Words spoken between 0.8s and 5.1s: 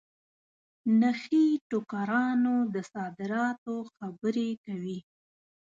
نخې ټوکرانو د صادراتو خبري کوي.